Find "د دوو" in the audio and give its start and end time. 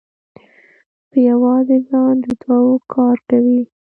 2.25-2.75